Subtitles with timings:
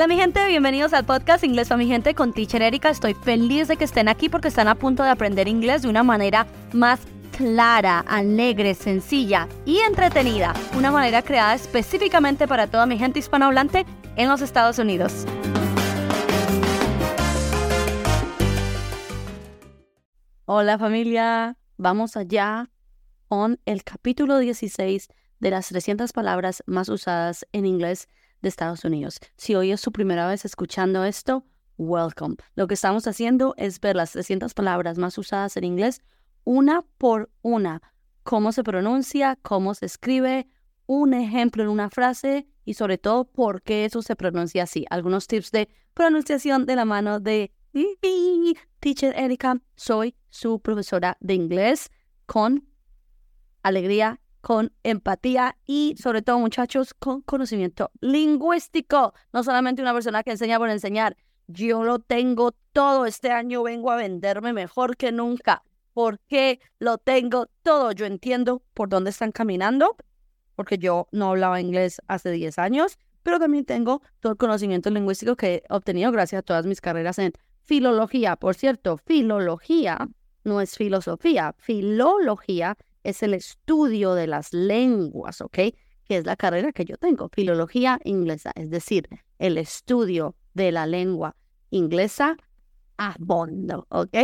[0.00, 2.88] Hola mi gente, bienvenidos al podcast Inglés para mi gente con Teacher Erika.
[2.88, 6.02] Estoy feliz de que estén aquí porque están a punto de aprender inglés de una
[6.02, 7.00] manera más
[7.36, 10.54] clara, alegre, sencilla y entretenida.
[10.74, 13.84] Una manera creada específicamente para toda mi gente hispanohablante
[14.16, 15.26] en los Estados Unidos.
[20.46, 22.70] Hola familia, vamos allá
[23.28, 25.08] con el capítulo 16
[25.40, 28.08] de las 300 palabras más usadas en inglés
[28.42, 29.18] de Estados Unidos.
[29.36, 31.44] Si hoy es su primera vez escuchando esto,
[31.76, 32.36] welcome.
[32.54, 36.02] Lo que estamos haciendo es ver las 300 palabras más usadas en inglés
[36.44, 37.82] una por una.
[38.22, 40.48] Cómo se pronuncia, cómo se escribe,
[40.86, 44.84] un ejemplo en una frase y sobre todo por qué eso se pronuncia así.
[44.90, 47.52] Algunos tips de pronunciación de la mano de
[48.80, 49.60] Teacher Erika.
[49.76, 51.90] Soy su profesora de inglés
[52.26, 52.68] con
[53.62, 59.14] alegría con empatía y sobre todo muchachos con conocimiento lingüístico.
[59.32, 61.16] No solamente una persona que enseña por enseñar.
[61.46, 63.06] Yo lo tengo todo.
[63.06, 65.62] Este año vengo a venderme mejor que nunca.
[65.92, 67.92] Porque lo tengo todo.
[67.92, 69.96] Yo entiendo por dónde están caminando.
[70.54, 72.98] Porque yo no hablaba inglés hace 10 años.
[73.22, 77.18] Pero también tengo todo el conocimiento lingüístico que he obtenido gracias a todas mis carreras
[77.18, 77.32] en
[77.64, 78.36] filología.
[78.36, 80.08] Por cierto, filología
[80.44, 81.54] no es filosofía.
[81.58, 85.58] Filología es el estudio de las lenguas, ¿ok?
[86.04, 90.86] Que es la carrera que yo tengo, filología inglesa, es decir, el estudio de la
[90.86, 91.36] lengua
[91.70, 92.36] inglesa
[92.98, 94.16] a fondo, ¿ok?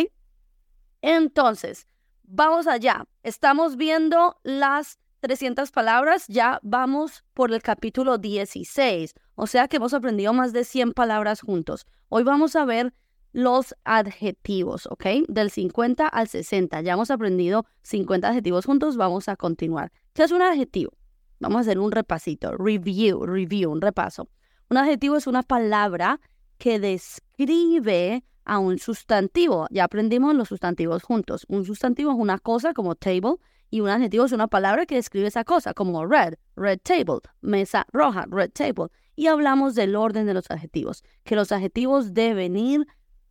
[1.01, 1.87] Entonces,
[2.25, 3.07] vamos allá.
[3.23, 9.95] Estamos viendo las 300 palabras, ya vamos por el capítulo 16, o sea que hemos
[9.95, 11.87] aprendido más de 100 palabras juntos.
[12.09, 12.93] Hoy vamos a ver
[13.37, 15.05] los adjetivos, ¿ok?
[15.29, 16.81] Del 50 al 60.
[16.81, 19.93] Ya hemos aprendido 50 adjetivos juntos, vamos a continuar.
[20.15, 20.93] ¿Qué es un adjetivo?
[21.39, 24.31] Vamos a hacer un repasito, review, review, un repaso.
[24.71, 26.19] Un adjetivo es una palabra
[26.57, 29.67] que describe a un sustantivo.
[29.71, 31.45] Ya aprendimos los sustantivos juntos.
[31.49, 33.35] Un sustantivo es una cosa como table
[33.69, 37.87] y un adjetivo es una palabra que describe esa cosa como red, red table, mesa
[37.93, 38.87] roja, red table.
[39.15, 42.87] Y hablamos del orden de los adjetivos, que los adjetivos deben ir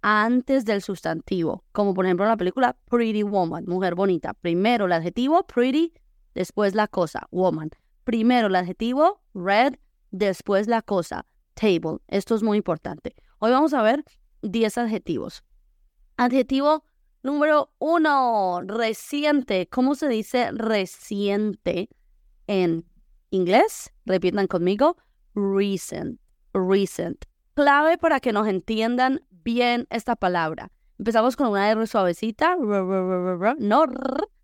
[0.08, 4.36] antes del sustantivo, como por ejemplo en la película Pretty Woman, mujer bonita.
[4.36, 5.94] Primero el adjetivo pretty,
[6.36, 7.72] después la cosa, woman.
[8.04, 9.74] Primero el adjetivo red,
[10.12, 11.98] después la cosa, table.
[12.08, 13.16] Esto es muy importante.
[13.40, 14.06] Hoy vamos a ver
[14.44, 15.44] 10 adjetivos.
[16.18, 16.84] Adjetivo
[17.24, 19.68] número uno, reciente.
[19.70, 21.90] ¿Cómo se dice reciente
[22.46, 22.86] en
[23.32, 23.92] inglés?
[24.06, 24.98] Repitan conmigo,
[25.34, 26.20] recent,
[26.54, 27.26] recent.
[27.56, 30.72] Clave para que nos entiendan bien esta palabra.
[30.98, 33.86] Empezamos con una R suavecita, no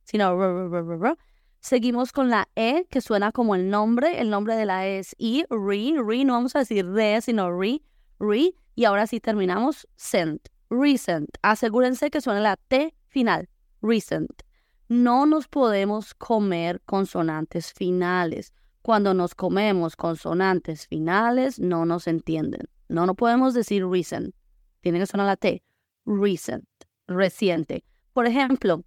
[0.04, 1.18] sino
[1.60, 4.22] Seguimos con la E, que suena como el nombre.
[4.22, 7.52] El nombre de la E es I, re, re, no vamos a decir re, sino
[7.52, 7.82] re,
[8.20, 8.54] re.
[8.76, 11.30] Y ahora sí terminamos, sent, recent.
[11.42, 13.50] Asegúrense que suena la T final,
[13.82, 14.44] recent.
[14.88, 18.54] No nos podemos comer consonantes finales.
[18.82, 22.68] Cuando nos comemos consonantes finales, no nos entienden.
[22.90, 24.34] No, no podemos decir recent
[24.82, 25.64] tiene que sonar la T,
[26.06, 26.68] recent,
[27.08, 27.84] reciente.
[28.14, 28.84] Por ejemplo,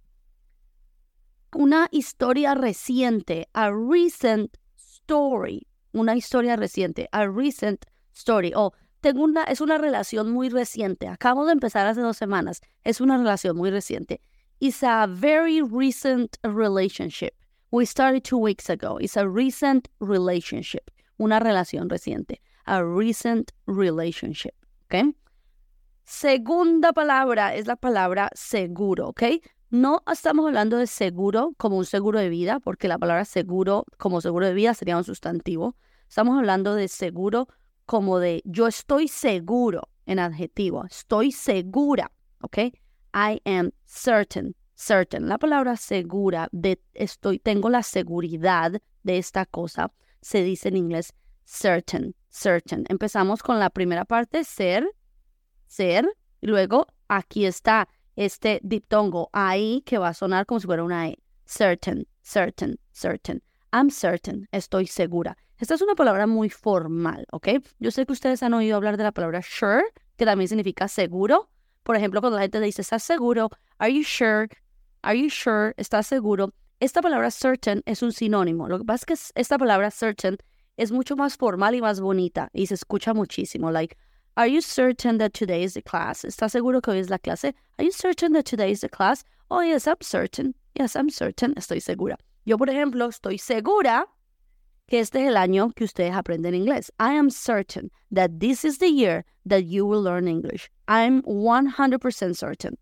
[1.53, 8.51] una historia reciente, a recent story, una historia reciente, a recent story.
[8.55, 11.07] O tengo una, es una relación muy reciente.
[11.07, 12.61] Acabo de empezar hace dos semanas.
[12.83, 14.21] Es una relación muy reciente.
[14.59, 17.33] It's a very recent relationship.
[17.71, 18.97] We started two weeks ago.
[18.99, 20.91] It's a recent relationship.
[21.17, 22.41] Una relación reciente.
[22.65, 24.53] A recent relationship.
[24.85, 25.15] ¿Ok?
[26.05, 29.23] Segunda palabra es la palabra seguro, ¿ok?
[29.71, 34.21] No estamos hablando de seguro como un seguro de vida, porque la palabra seguro como
[34.21, 35.75] seguro de vida sería un sustantivo.
[36.07, 37.47] Estamos hablando de seguro
[37.87, 42.11] como de yo estoy seguro en adjetivo, estoy segura,
[42.41, 42.57] ¿ok?
[43.15, 45.27] I am certain, certain.
[45.27, 49.91] La palabra segura, de estoy, tengo la seguridad de esta cosa,
[50.21, 51.13] se dice en inglés
[51.45, 52.85] certain, certain.
[52.89, 54.87] Empezamos con la primera parte, ser,
[55.75, 56.07] ser.
[56.41, 61.17] Luego aquí está este diptongo ahí que va a sonar como si fuera una E.
[61.45, 63.41] Certain, certain, certain.
[63.71, 65.37] I'm certain, estoy segura.
[65.57, 67.47] Esta es una palabra muy formal, ¿ok?
[67.79, 69.83] Yo sé que ustedes han oído hablar de la palabra sure,
[70.17, 71.49] que también significa seguro.
[71.83, 73.49] Por ejemplo, cuando la gente dice, ¿estás seguro?
[73.77, 74.47] Are you sure?
[75.01, 75.73] Are you sure?
[75.77, 76.53] ¿Estás seguro?
[76.79, 78.67] Esta palabra certain es un sinónimo.
[78.67, 80.37] Lo que pasa es que esta palabra certain
[80.77, 83.71] es mucho más formal y más bonita y se escucha muchísimo.
[83.71, 83.95] Like,
[84.37, 86.25] Are you certain that today is the class?
[86.25, 87.53] ¿Estás seguro que hoy es la clase?
[87.79, 89.23] Are you certain that today is the class?
[89.49, 90.53] Oh, yes, I'm certain.
[90.73, 91.55] Yes, I'm certain.
[91.55, 92.17] Estoy segura.
[92.43, 94.05] Yo, por ejemplo, estoy segura
[94.89, 96.91] que este es el año que ustedes aprenden inglés.
[96.99, 100.69] I am certain that this is the year that you will learn English.
[100.89, 102.77] I'm 100% certain.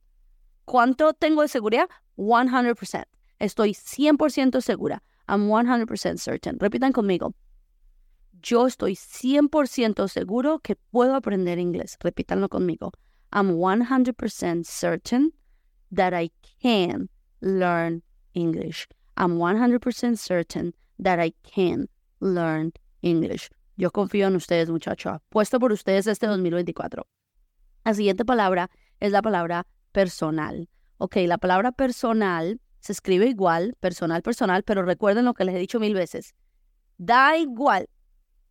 [0.65, 1.88] ¿Cuánto tengo de seguridad?
[2.17, 3.03] 100%.
[3.39, 5.03] Estoy 100% segura.
[5.27, 6.57] I'm 100% certain.
[6.57, 7.35] Repitan conmigo.
[8.43, 11.97] Yo estoy 100% seguro que puedo aprender inglés.
[12.01, 12.91] Repítanlo conmigo.
[13.31, 15.33] I'm 100% certain
[15.95, 16.29] that I
[16.61, 17.09] can
[17.39, 18.03] learn
[18.33, 18.85] English.
[19.15, 21.87] I'm 100% certain that I can
[22.19, 23.49] learn English.
[23.77, 25.19] Yo confío en ustedes, muchachos.
[25.29, 27.07] Puesto por ustedes este 2024.
[27.85, 28.69] La siguiente palabra
[28.99, 30.67] es la palabra personal.
[30.97, 35.59] Ok, la palabra personal se escribe igual, personal, personal, pero recuerden lo que les he
[35.59, 36.35] dicho mil veces.
[36.97, 37.87] Da igual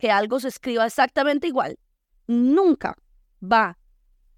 [0.02, 1.78] que algo se escriba exactamente igual.
[2.26, 2.96] Nunca
[3.40, 3.78] va a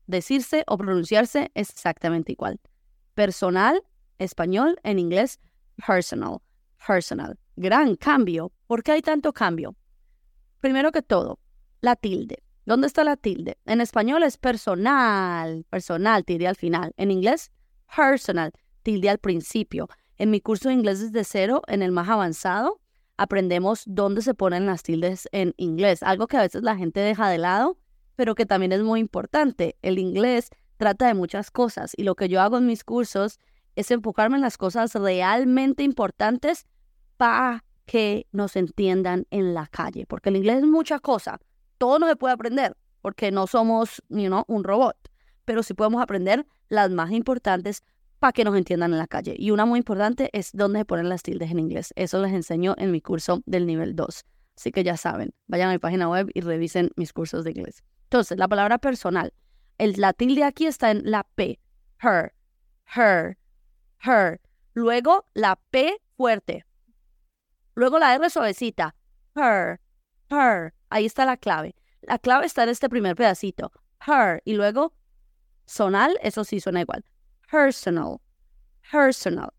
[0.06, 2.60] decirse o pronunciarse exactamente igual.
[3.14, 3.82] Personal,
[4.18, 5.40] español, en inglés,
[5.86, 6.42] personal,
[6.86, 7.38] personal.
[7.56, 8.52] Gran cambio.
[8.66, 9.74] ¿Por qué hay tanto cambio?
[10.60, 11.38] Primero que todo,
[11.80, 12.42] la tilde.
[12.66, 13.56] ¿Dónde está la tilde?
[13.64, 16.92] En español es personal, personal, tilde al final.
[16.98, 17.50] En inglés,
[17.96, 18.52] personal,
[18.82, 19.88] tilde al principio.
[20.18, 22.82] En mi curso de inglés desde cero, en el más avanzado,
[23.16, 27.28] aprendemos dónde se ponen las tildes en inglés, algo que a veces la gente deja
[27.28, 27.78] de lado,
[28.16, 29.76] pero que también es muy importante.
[29.82, 33.38] El inglés trata de muchas cosas y lo que yo hago en mis cursos
[33.76, 36.66] es enfocarme en las cosas realmente importantes
[37.16, 41.38] para que nos entiendan en la calle, porque el inglés es mucha cosa,
[41.78, 44.96] todo no se puede aprender, porque no somos you know, un robot,
[45.44, 47.82] pero sí podemos aprender las más importantes
[48.24, 49.36] para que nos entiendan en la calle.
[49.38, 51.92] Y una muy importante es dónde se ponen las tildes en inglés.
[51.94, 54.24] Eso les enseño en mi curso del nivel 2.
[54.56, 57.84] Así que ya saben, vayan a mi página web y revisen mis cursos de inglés.
[58.04, 59.34] Entonces, la palabra personal.
[59.76, 61.60] El, la tilde aquí está en la P.
[62.00, 62.32] Her,
[62.96, 63.36] her,
[64.02, 64.40] her.
[64.72, 66.64] Luego la P fuerte.
[67.74, 68.96] Luego la R suavecita.
[69.36, 69.80] Her,
[70.30, 70.72] her.
[70.88, 71.74] Ahí está la clave.
[72.00, 73.70] La clave está en este primer pedacito.
[74.06, 74.40] Her.
[74.46, 74.94] Y luego
[75.66, 77.04] sonal, eso sí suena igual
[77.54, 78.20] personal,
[78.90, 79.52] personal.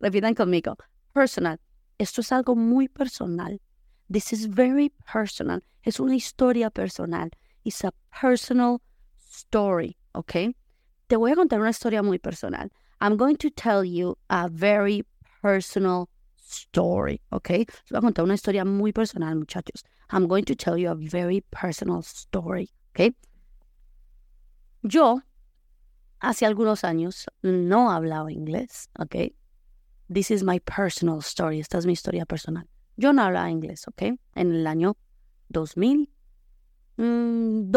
[0.00, 0.76] Repitan conmigo,
[1.12, 1.58] personal.
[1.98, 3.60] Esto es algo muy personal.
[4.08, 5.60] This is very personal.
[5.82, 7.30] Es una historia personal.
[7.64, 8.80] It's a personal
[9.18, 10.54] story, ¿ok?
[11.08, 12.70] Te voy a contar una historia muy personal.
[13.00, 15.04] I'm going to tell you a very
[15.42, 16.08] personal
[16.38, 17.50] story, ¿ok?
[17.50, 19.82] Les voy a contar una historia muy personal, muchachos.
[20.10, 23.16] I'm going to tell you a very personal story, ¿ok?
[24.84, 25.22] Yo
[26.20, 29.16] hace algunos años no hablaba inglés, ¿ok?
[30.12, 32.68] This is my personal story, esta es mi historia personal.
[32.96, 34.02] Yo no hablaba inglés, ¿ok?
[34.34, 34.96] En el año
[35.48, 36.08] 2012,
[36.96, 37.70] mm,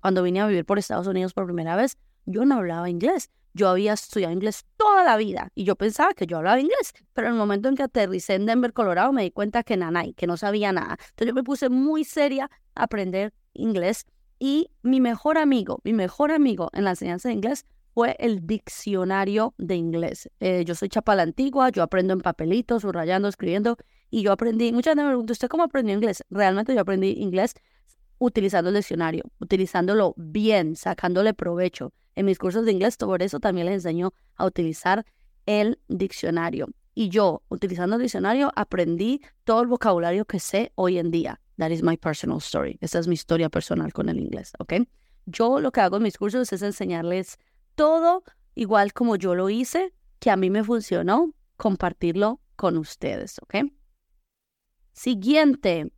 [0.00, 1.96] cuando vine a vivir por Estados Unidos por primera vez,
[2.26, 3.30] yo no hablaba inglés.
[3.54, 7.28] Yo había estudiado inglés toda la vida y yo pensaba que yo hablaba inglés, pero
[7.28, 10.26] en el momento en que aterricé en Denver, Colorado, me di cuenta que nanay, que
[10.26, 10.98] no sabía nada.
[11.10, 14.04] Entonces yo me puse muy seria a aprender inglés
[14.38, 17.64] y mi mejor amigo, mi mejor amigo en la enseñanza de inglés
[17.98, 20.30] fue el diccionario de inglés.
[20.38, 23.76] Eh, yo soy chapa la antigua, yo aprendo en papelitos, subrayando, escribiendo,
[24.08, 26.22] y yo aprendí, muchas veces me preguntan, ¿usted cómo aprendió inglés?
[26.30, 27.54] Realmente yo aprendí inglés
[28.18, 31.92] utilizando el diccionario, utilizándolo bien, sacándole provecho.
[32.14, 35.04] En mis cursos de inglés, por eso también les enseño a utilizar
[35.46, 36.68] el diccionario.
[36.94, 41.40] Y yo, utilizando el diccionario, aprendí todo el vocabulario que sé hoy en día.
[41.56, 42.78] That is my personal story.
[42.80, 44.74] Esa es mi historia personal con el inglés, ¿ok?
[45.26, 47.38] Yo lo que hago en mis cursos es enseñarles
[47.78, 48.24] todo
[48.56, 53.70] igual como yo lo hice, que a mí me funcionó, compartirlo con ustedes, ¿ok?
[54.92, 55.92] Siguiente,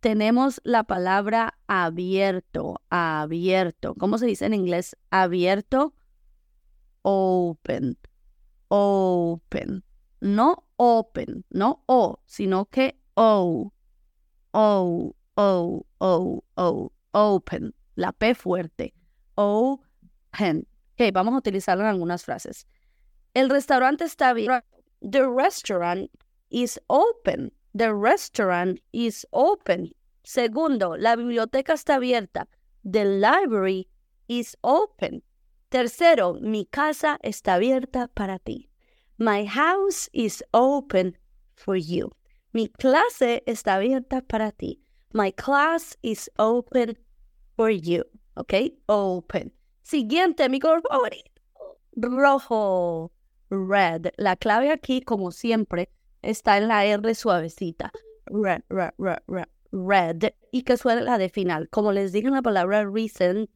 [0.00, 3.94] tenemos la palabra abierto, abierto.
[3.94, 4.96] ¿Cómo se dice en inglés?
[5.10, 5.94] Abierto,
[7.02, 7.96] open,
[8.66, 9.84] open.
[10.20, 13.72] No open, no o, sino que o,
[14.50, 17.74] o, o, o, o, open.
[17.94, 18.94] La P fuerte.
[19.36, 20.66] Open
[21.12, 22.66] vamos a utilizarlo en algunas frases.
[23.32, 24.66] El restaurante está abierto.
[25.00, 26.10] The restaurant
[26.50, 27.52] is open.
[27.74, 29.92] The restaurant is open.
[30.22, 32.46] Segundo, la biblioteca está abierta.
[32.84, 33.88] The library
[34.28, 35.22] is open.
[35.70, 38.68] Tercero, mi casa está abierta para ti.
[39.18, 41.16] My house is open
[41.54, 42.10] for you.
[42.52, 44.80] Mi clase está abierta para ti.
[45.12, 46.98] My class is open
[47.56, 48.04] for you.
[48.36, 48.54] ¿Ok?
[48.88, 49.52] Open.
[49.90, 51.32] Siguiente, mi color favorito.
[51.96, 53.10] Rojo.
[53.50, 54.12] Red.
[54.18, 55.90] La clave aquí, como siempre,
[56.22, 57.90] está en la R suavecita.
[58.26, 59.46] Red, red, red, red.
[59.72, 60.32] Red.
[60.52, 61.68] Y que suene la de final.
[61.70, 63.50] Como les dije en la palabra recent,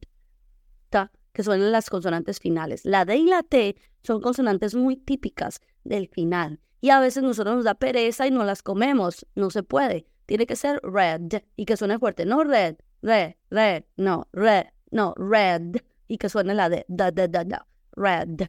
[1.31, 2.83] que suenen las consonantes finales.
[2.83, 6.59] La D y la T son consonantes muy típicas del final.
[6.81, 9.25] Y a veces nosotros nos da pereza y no las comemos.
[9.35, 10.05] No se puede.
[10.25, 12.25] tiene que ser red y que suene fuerte.
[12.25, 15.77] No red, red, red, no, red, no, red
[16.07, 18.47] y que suene la de, da, da, da, da, red,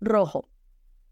[0.00, 0.48] rojo.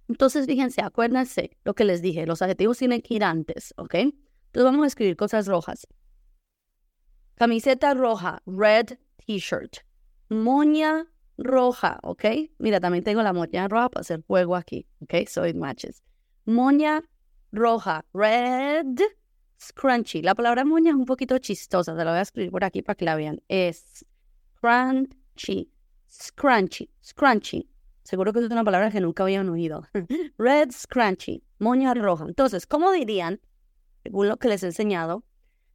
[0.08, 3.94] Entonces, fíjense, acuérdense lo que les dije, los adjetivos tienen que ir antes, ¿ok?
[3.94, 5.86] Entonces vamos a escribir cosas rojas.
[7.34, 9.78] Camiseta roja, red t-shirt.
[10.28, 12.24] Moña roja, ¿ok?
[12.58, 15.28] Mira, también tengo la moña roja para hacer juego aquí, ¿ok?
[15.28, 16.02] So it matches.
[16.46, 17.02] Moña
[17.52, 18.98] roja, red
[19.60, 20.22] scrunchy.
[20.22, 22.96] La palabra moña es un poquito chistosa, te la voy a escribir por aquí para
[22.96, 23.42] que la vean.
[23.48, 24.04] Es
[24.56, 25.70] scrunchy,
[26.10, 27.68] scrunchy, scrunchy.
[28.02, 29.82] Seguro que es una palabra que nunca habían oído.
[30.38, 32.24] red scrunchy, moña roja.
[32.24, 33.40] Entonces, ¿cómo dirían,
[34.04, 35.24] según lo que les he enseñado?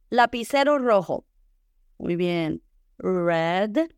[0.08, 1.26] Lapicero rojo.
[1.98, 2.62] Muy bien.
[2.98, 3.90] Red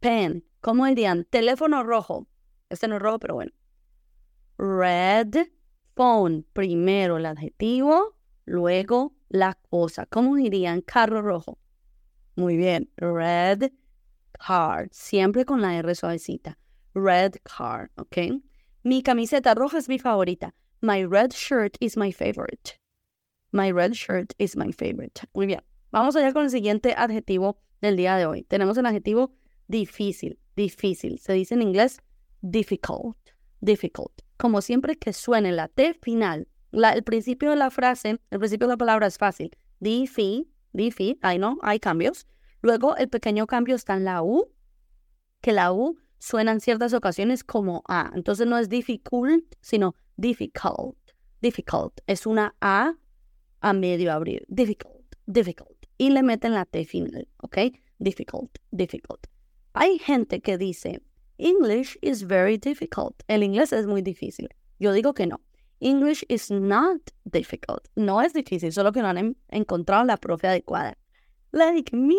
[0.00, 0.44] pen.
[0.60, 1.24] ¿Cómo dirían?
[1.24, 2.26] Teléfono rojo.
[2.68, 3.52] Este no es rojo, pero bueno.
[4.58, 5.48] Red
[5.94, 6.46] phone.
[6.52, 10.06] Primero el adjetivo, luego la cosa.
[10.06, 10.80] ¿Cómo dirían?
[10.80, 11.58] Carro rojo.
[12.36, 12.90] Muy bien.
[12.96, 13.72] Red
[14.38, 14.88] car.
[14.92, 16.58] Siempre con la R suavecita.
[16.94, 18.42] Red car, ¿ok?
[18.82, 20.54] Mi camiseta roja es mi favorita.
[20.80, 22.78] My red shirt is my favorite.
[23.52, 25.22] My red shirt is my favorite.
[25.32, 25.62] Muy bien.
[25.90, 28.42] Vamos allá con el siguiente adjetivo del día de hoy.
[28.44, 29.32] Tenemos el adjetivo
[29.68, 31.18] difícil, difícil.
[31.18, 32.00] Se dice en inglés
[32.42, 33.16] difficult,
[33.60, 34.12] difficult.
[34.36, 38.72] Como siempre que suene la T final, el principio de la frase, el principio de
[38.72, 39.56] la palabra es fácil.
[39.80, 42.26] Difi, difi, ahí no, hay cambios.
[42.64, 44.50] Luego el pequeño cambio está en la U,
[45.42, 48.10] que la U suena en ciertas ocasiones como A.
[48.14, 50.96] Entonces no es difficult, sino difficult.
[51.42, 52.00] Difficult.
[52.06, 52.94] Es una A
[53.60, 54.46] a medio abrir.
[54.48, 55.76] Difficult, difficult.
[55.98, 57.58] Y le meten la T final, ¿ok?
[57.98, 59.26] Difficult, difficult.
[59.74, 61.02] Hay gente que dice,
[61.36, 63.14] English is very difficult.
[63.28, 64.48] El inglés es muy difícil.
[64.78, 65.42] Yo digo que no.
[65.80, 67.88] English is not difficult.
[67.94, 70.96] No es difícil, solo que no han encontrado la profe adecuada.
[71.54, 72.16] Like me,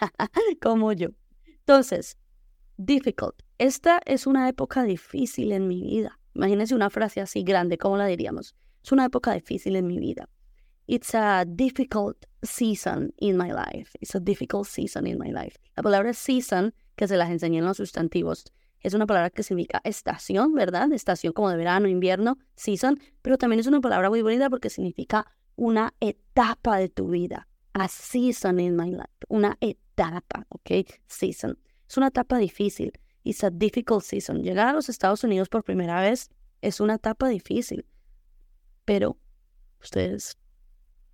[0.62, 1.10] como yo.
[1.58, 2.16] Entonces,
[2.78, 3.42] difficult.
[3.58, 6.18] Esta es una época difícil en mi vida.
[6.34, 8.56] Imagínense una frase así grande, ¿cómo la diríamos?
[8.82, 10.26] Es una época difícil en mi vida.
[10.86, 13.90] It's a difficult season in my life.
[14.00, 15.58] It's a difficult season in my life.
[15.76, 19.82] La palabra season, que se las enseñé en los sustantivos, es una palabra que significa
[19.84, 20.90] estación, ¿verdad?
[20.92, 25.26] Estación como de verano, invierno, season, pero también es una palabra muy bonita porque significa
[25.56, 27.48] una etapa de tu vida.
[27.74, 29.08] A season in my life.
[29.28, 30.86] Una etapa, ¿ok?
[31.06, 31.58] Season.
[31.88, 32.92] Es una etapa difícil.
[33.24, 34.42] It's a difficult season.
[34.42, 37.86] Llegar a los Estados Unidos por primera vez es una etapa difícil.
[38.84, 39.16] Pero
[39.80, 40.36] ustedes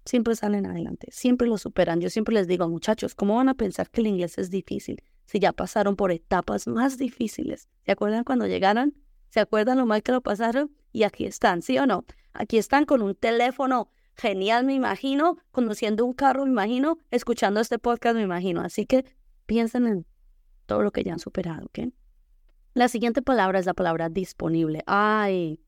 [0.04, 2.00] siempre salen adelante, siempre lo superan.
[2.00, 5.38] Yo siempre les digo, muchachos, ¿cómo van a pensar que el inglés es difícil si
[5.38, 7.68] ya pasaron por etapas más difíciles?
[7.84, 8.94] ¿Se acuerdan cuando llegaron?
[9.28, 10.74] ¿Se acuerdan lo mal que lo pasaron?
[10.92, 12.04] Y aquí están, ¿sí o no?
[12.32, 17.78] Aquí están con un teléfono genial, me imagino, conduciendo un carro, me imagino, escuchando este
[17.78, 18.60] podcast, me imagino.
[18.60, 19.04] Así que
[19.46, 20.06] piensen en
[20.66, 21.92] todo lo que ya han superado, ¿ok?
[22.74, 24.82] La siguiente palabra es la palabra disponible.
[24.86, 25.60] Ay,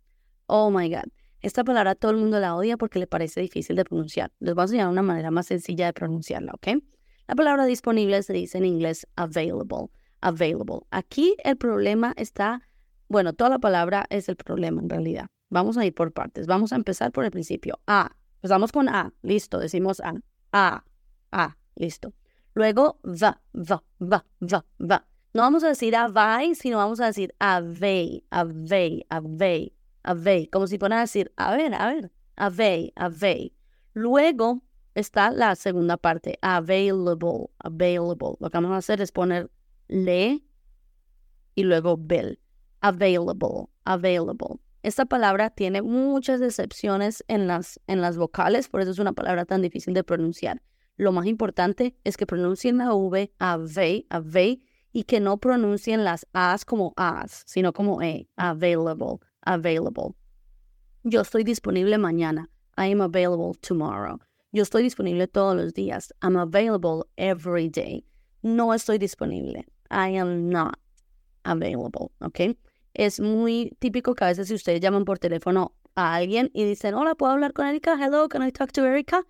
[0.46, 1.10] oh my God.
[1.40, 4.30] Esta palabra todo el mundo la odia porque le parece difícil de pronunciar.
[4.40, 6.82] Les voy a enseñar una manera más sencilla de pronunciarla, ¿ok?
[7.26, 9.86] La palabra disponible se dice en inglés available.
[10.20, 10.80] Available.
[10.90, 12.68] Aquí el problema está,
[13.08, 15.28] bueno, toda la palabra es el problema en realidad.
[15.48, 16.46] Vamos a ir por partes.
[16.46, 17.80] Vamos a empezar por el principio.
[17.86, 18.14] A.
[18.40, 19.12] Empezamos con A.
[19.22, 19.58] Listo.
[19.58, 20.14] Decimos A.
[20.52, 20.84] A.
[21.30, 21.56] A.
[21.76, 22.12] Listo.
[22.54, 25.06] Luego va, va, va, va, va.
[25.32, 30.78] No vamos a decir avai, sino vamos a decir avei, avei, avei, Avey, como si
[30.78, 33.52] fuera a decir, a ver, a ver, avey, avey.
[33.92, 34.62] Luego
[34.94, 38.36] está la segunda parte, available, available.
[38.40, 39.50] Lo que vamos a hacer es poner
[39.88, 40.42] le
[41.54, 42.38] y luego bel.
[42.80, 44.58] Available, available.
[44.82, 49.44] Esta palabra tiene muchas excepciones en las, en las vocales, por eso es una palabra
[49.44, 50.62] tan difícil de pronunciar.
[50.96, 56.26] Lo más importante es que pronuncien la V, avey, avey, y que no pronuncien las
[56.32, 60.14] As como As, sino como E, available available.
[61.04, 62.48] Yo estoy disponible mañana.
[62.76, 64.18] I am available tomorrow.
[64.52, 66.12] Yo estoy disponible todos los días.
[66.22, 68.04] I'm available every day.
[68.42, 69.64] No estoy disponible.
[69.90, 70.78] I am not
[71.44, 72.10] available.
[72.20, 72.56] ¿Ok?
[72.94, 76.94] Es muy típico que a veces si ustedes llaman por teléfono a alguien y dicen,
[76.94, 77.94] hola, ¿puedo hablar con Erika?
[77.94, 79.24] Hello, can I talk to Erika?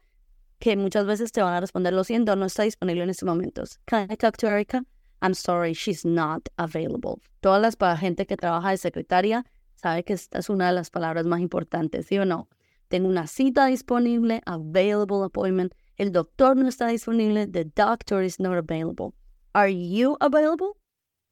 [0.59, 3.79] Que muchas veces te van a responder, lo siento, no está disponible en estos momentos.
[3.87, 4.85] Can I talk to Erika?
[5.23, 7.17] I'm sorry, she's not available.
[7.41, 10.91] Todas las para gente que trabaja de secretaria sabe que esta es una de las
[10.91, 12.49] palabras más importantes, ¿sí o no?
[12.89, 15.75] Tengo una cita disponible, available appointment.
[15.97, 19.15] El doctor no está disponible, the doctor is not available.
[19.53, 20.80] Are you available?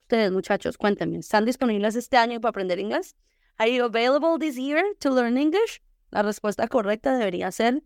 [0.09, 3.15] Ustedes, muchachos, cuéntenme, ¿están disponibles este año para aprender inglés?
[3.59, 5.83] Are you available this year to learn English?
[6.11, 7.83] La respuesta correcta debería ser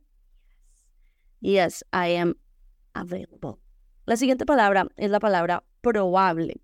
[1.40, 2.36] Yes, I am
[2.94, 3.58] available.
[4.06, 6.62] La siguiente palabra es la palabra probable.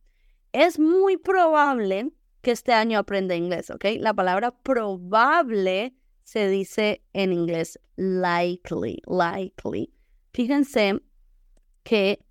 [0.53, 3.85] Es muy probable que este año aprenda inglés, ¿ok?
[3.99, 9.93] La palabra probable se dice en inglés likely, likely.
[10.33, 11.03] Fíjense
[11.83, 12.25] que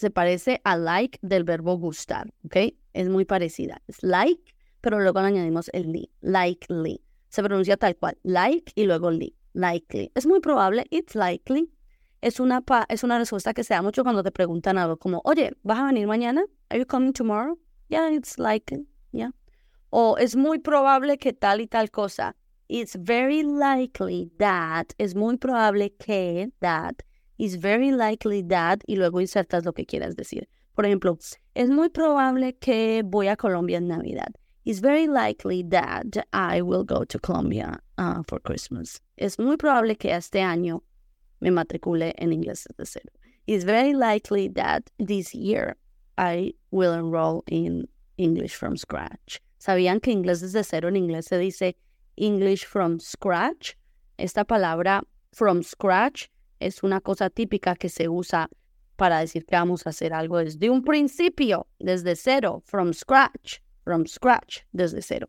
[0.00, 2.72] se parece a like del verbo gustar, ¿ok?
[2.94, 3.82] Es muy parecida.
[3.86, 7.02] Es like, pero luego le añadimos el li, likely.
[7.28, 10.10] Se pronuncia tal cual, like y luego li, likely.
[10.14, 11.70] Es muy probable, it's likely.
[12.22, 15.52] Es una, es una respuesta que se da mucho cuando te preguntan algo como, oye,
[15.64, 16.46] ¿vas a venir mañana?
[16.70, 17.58] Are you coming tomorrow?
[17.88, 19.32] Yeah, it's likely, yeah.
[19.90, 22.34] O es muy probable que tal y tal cosa.
[22.68, 24.94] It's very likely that.
[24.96, 27.02] Es muy probable que that.
[27.40, 28.84] It's very likely that.
[28.86, 30.46] Y luego insertas lo que quieras decir.
[30.76, 31.18] Por ejemplo,
[31.54, 34.34] es muy probable que voy a Colombia en Navidad.
[34.66, 39.00] It's very likely that I will go to Colombia uh, for Christmas.
[39.16, 40.82] Es muy probable que este año
[41.40, 43.10] me matricule en inglés desde cero.
[43.46, 45.76] It's very likely that this year
[46.18, 49.40] I will enroll in English from scratch.
[49.58, 51.74] ¿Sabían que inglés desde cero en inglés se dice
[52.18, 53.76] English from scratch?
[54.18, 55.00] Esta palabra
[55.32, 56.28] from scratch
[56.60, 58.48] es una cosa típica que se usa
[58.96, 64.06] para decir que vamos a hacer algo desde un principio, desde cero, from scratch, from
[64.06, 65.26] scratch, desde cero.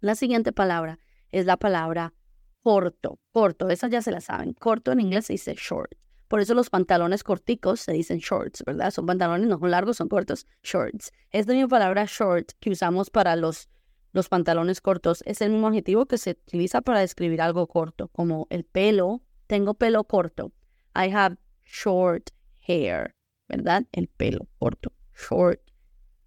[0.00, 0.98] La siguiente palabra
[1.32, 2.14] es la palabra
[2.62, 4.52] corto, corto, esa ya se la saben.
[4.52, 5.92] Corto en inglés se dice short.
[6.28, 8.90] Por eso los pantalones corticos se dicen shorts, ¿verdad?
[8.90, 11.12] Son pantalones, no son largos, son cortos, shorts.
[11.30, 13.68] Esta misma palabra short que usamos para los,
[14.12, 18.48] los pantalones cortos es el mismo adjetivo que se utiliza para describir algo corto, como
[18.50, 19.22] el pelo.
[19.46, 20.52] Tengo pelo corto.
[20.94, 22.30] I have short
[22.66, 23.14] hair,
[23.48, 23.84] ¿verdad?
[23.92, 25.60] El pelo corto, short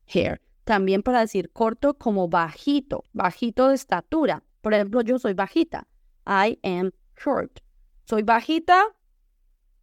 [0.05, 0.41] hair.
[0.63, 4.43] También para decir corto como bajito, bajito de estatura.
[4.61, 5.87] Por ejemplo, yo soy bajita.
[6.27, 7.59] I am short.
[8.05, 8.83] Soy bajita,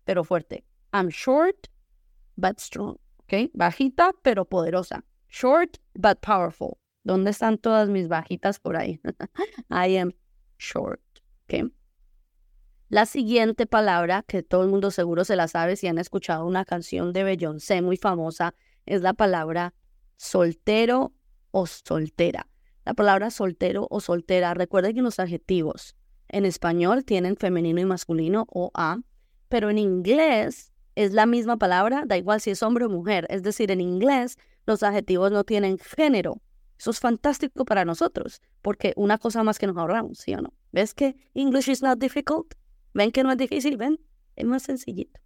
[0.04, 0.64] pero fuerte.
[0.92, 1.66] I'm short,
[2.36, 2.96] but strong.
[3.18, 3.50] ¿Ok?
[3.52, 5.04] Bajita, pero poderosa.
[5.28, 6.78] Short, but powerful.
[7.02, 9.00] ¿Dónde están todas mis bajitas por ahí?
[9.70, 10.12] I am
[10.58, 11.00] short.
[11.44, 11.72] ¿Ok?
[12.88, 16.64] La siguiente palabra, que todo el mundo seguro se la sabe si han escuchado una
[16.64, 18.54] canción de Beyoncé muy famosa,
[18.86, 19.74] es la palabra
[20.16, 21.12] soltero
[21.50, 22.46] o soltera.
[22.84, 25.96] La palabra soltero o soltera, recuerden que los adjetivos
[26.28, 28.98] en español tienen femenino y masculino o a,
[29.48, 33.26] pero en inglés es la misma palabra, da igual si es hombre o mujer.
[33.30, 36.40] Es decir, en inglés los adjetivos no tienen género.
[36.78, 40.52] Eso es fantástico para nosotros, porque una cosa más que nos ahorramos, ¿sí o no?
[40.70, 42.54] ¿Ves que English is not difficult?
[42.96, 43.76] ¿Ven que no es difícil?
[43.76, 44.00] ¿Ven?
[44.36, 45.20] Es más sencillito.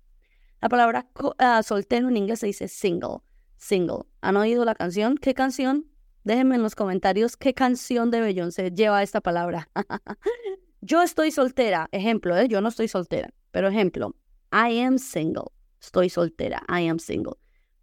[0.60, 3.18] La palabra uh, soltero en inglés se dice single.
[3.58, 4.06] Single.
[4.22, 5.16] ¿Han oído la canción?
[5.16, 5.86] ¿Qué canción?
[6.24, 9.70] Déjenme en los comentarios qué canción de Beyoncé lleva esta palabra.
[10.80, 11.88] yo estoy soltera.
[11.92, 12.48] Ejemplo, ¿eh?
[12.48, 13.32] yo no estoy soltera.
[13.52, 14.16] Pero ejemplo,
[14.50, 15.52] I am single.
[15.80, 16.64] Estoy soltera.
[16.68, 17.34] I am single.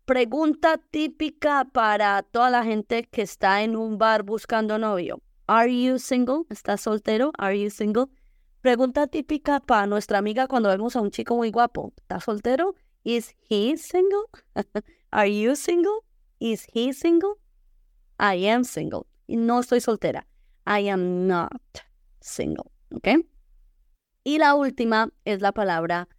[0.04, 5.22] Pregunta típica para toda la gente que está en un bar buscando novio.
[5.46, 6.44] Are you single?
[6.50, 7.32] ¿Estás soltero?
[7.38, 8.08] Are you single?
[8.62, 11.94] Pregunta típica para nuestra amiga cuando vemos a un chico muy guapo.
[11.98, 12.76] ¿Estás soltero?
[13.04, 14.26] Is he single?
[15.12, 16.00] Are you single?
[16.40, 17.36] Is he single?
[18.20, 19.06] I am single.
[19.28, 20.28] No estoy soltera.
[20.66, 21.62] I am not
[22.20, 22.72] single.
[22.94, 23.26] ¿Ok?
[24.24, 26.10] Y la última es la palabra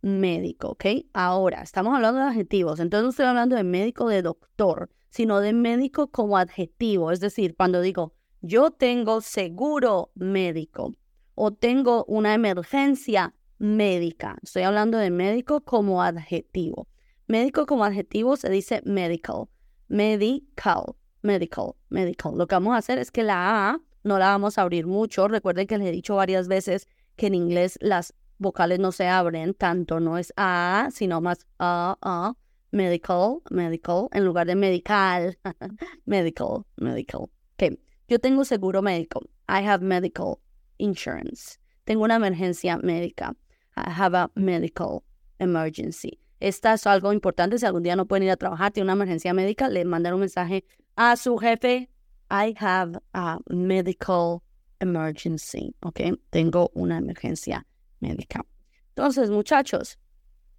[0.00, 0.84] médico, ¿ok?
[1.12, 5.52] Ahora, estamos hablando de adjetivos, entonces no estoy hablando de médico de doctor, sino de
[5.52, 10.94] médico como adjetivo, es decir, cuando digo, yo tengo seguro médico
[11.34, 16.88] o tengo una emergencia médica, estoy hablando de médico como adjetivo.
[17.26, 19.48] Médico como adjetivo se dice medical,
[19.88, 22.36] medical, medical, medical.
[22.36, 25.28] Lo que vamos a hacer es que la A no la vamos a abrir mucho.
[25.28, 29.54] Recuerden que les he dicho varias veces que en inglés las vocales no se abren
[29.54, 32.34] tanto, no es A, sino más A, A,
[32.70, 35.38] medical, medical, en lugar de medical,
[36.04, 37.22] medical, medical.
[37.22, 39.20] Ok, yo tengo seguro médico.
[39.48, 40.38] I have medical
[40.78, 41.58] insurance.
[41.84, 43.34] Tengo una emergencia médica.
[43.76, 45.02] I have a medical
[45.38, 46.18] emergency.
[46.40, 47.58] Esta es algo importante.
[47.58, 50.20] Si algún día no pueden ir a trabajar, tiene una emergencia médica, le mandan un
[50.20, 50.64] mensaje
[50.96, 51.88] a su jefe.
[52.30, 54.42] I have a medical
[54.80, 56.00] emergency, ¿ok?
[56.30, 57.66] Tengo una emergencia
[58.00, 58.44] médica.
[58.88, 59.98] Entonces, muchachos,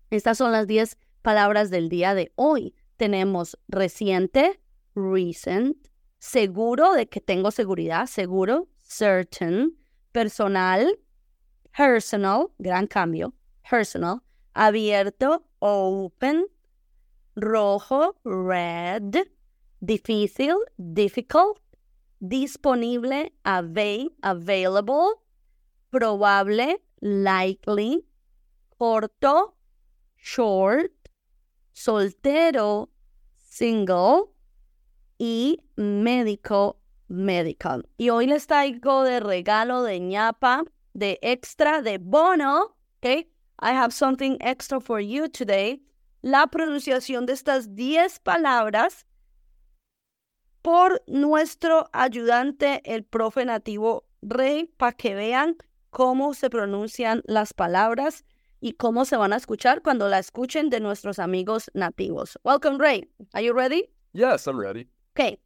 [0.10, 2.76] estas son las 10 palabras del día de hoy.
[2.98, 4.60] Tenemos reciente,
[4.96, 5.78] recent,
[6.20, 9.78] seguro de que tengo seguridad, seguro, certain,
[10.16, 10.96] personal,
[11.76, 13.34] personal, gran cambio,
[13.70, 14.22] personal,
[14.56, 16.46] abierto, open,
[17.36, 19.28] rojo, red,
[19.82, 21.60] difícil, difficult,
[22.22, 25.22] disponible, available,
[25.92, 28.06] probable, likely,
[28.80, 29.56] corto,
[30.16, 30.94] short,
[31.74, 32.88] soltero,
[33.36, 34.32] single
[35.18, 37.88] y médico, medical.
[37.98, 40.64] Y hoy les traigo de regalo de ñapa,
[40.94, 43.28] de extra, de bono, ¿ok?
[43.62, 45.82] I have something extra for you today.
[46.22, 49.06] La pronunciación de estas 10 palabras
[50.62, 55.58] por nuestro ayudante, el profe nativo Rey, para que vean
[55.92, 58.26] cómo se pronuncian las palabras
[58.60, 62.40] y cómo se van a escuchar cuando la escuchen de nuestros amigos nativos.
[62.44, 63.08] Welcome, Ray.
[63.34, 63.92] Are you ready?
[64.14, 64.90] Yes, I'm ready.
[65.12, 65.45] Ok.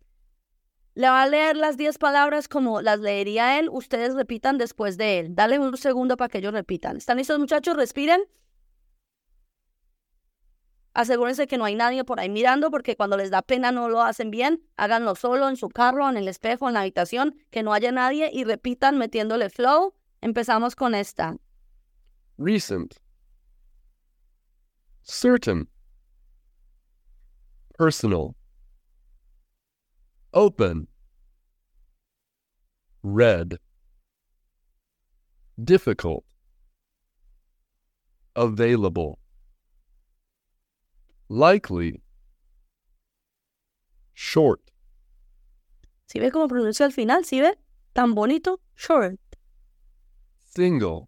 [1.00, 3.70] Le va a leer las 10 palabras como las leería él.
[3.72, 5.34] Ustedes repitan después de él.
[5.34, 6.98] Dale un segundo para que ellos repitan.
[6.98, 7.78] ¿Están listos, muchachos?
[7.78, 8.22] Respiren.
[10.94, 14.02] Asegúrense que no hay nadie por ahí mirando porque cuando les da pena no lo
[14.02, 14.62] hacen bien.
[14.76, 18.30] Háganlo solo en su carro, en el espejo, en la habitación, que no haya nadie
[18.34, 19.94] y repitan metiéndole flow.
[20.20, 21.38] Empezamos con esta.
[22.38, 22.96] Recent.
[25.04, 25.70] Certain.
[27.78, 28.36] Personal.
[30.34, 30.88] Open.
[33.02, 33.58] Red.
[35.64, 36.24] Difficult.
[38.36, 39.18] Available.
[41.30, 42.02] Likely.
[44.14, 44.62] Short.
[46.06, 47.26] ¿Sí ve cómo pronuncia al final?
[47.26, 47.58] ¿Sí ve?
[47.94, 48.60] Tan bonito.
[48.76, 49.20] Short.
[50.38, 51.08] Single.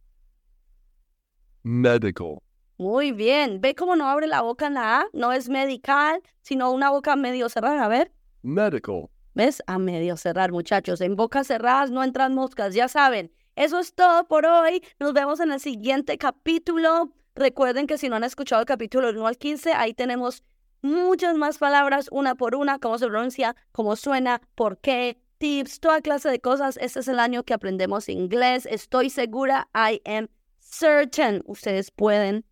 [1.64, 2.42] Medical.
[2.80, 3.62] Muy bien.
[3.62, 5.06] ¿Ve cómo no abre la boca en la A?
[5.14, 7.86] No es medical, sino una boca medio cerrada.
[7.86, 8.12] A ver.
[8.42, 9.11] Medical.
[9.34, 9.63] ¿Ves?
[9.67, 11.02] A medio cerrar, muchachos.
[11.02, 13.32] En bocas cerradas no entran moscas, ya saben.
[13.56, 14.84] Eso es todo por hoy.
[15.00, 17.13] Nos vemos en el siguiente capítulo.
[17.36, 20.44] Recuerden que si no han escuchado el capítulo 1 al 15, ahí tenemos
[20.82, 26.02] muchas más palabras, una por una, cómo se pronuncia, cómo suena, por qué, tips, toda
[26.02, 26.78] clase de cosas.
[26.78, 28.65] Este es el año que aprendemos inglés.
[28.65, 30.28] Estoy segura, I am
[30.60, 31.41] certain.
[31.46, 32.46] Ustedes pueden.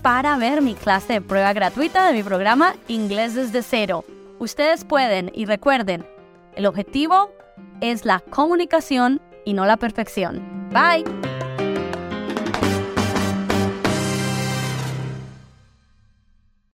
[0.00, 4.06] para ver mi clase de prueba gratuita de mi programa Inglés desde cero.
[4.44, 6.06] Ustedes pueden y recuerden,
[6.54, 7.30] el objetivo
[7.80, 10.68] es la comunicación y no la perfección.
[10.68, 11.33] Bye.